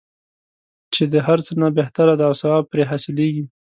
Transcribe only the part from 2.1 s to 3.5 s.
دی او ثواب پرې حاصلیږي.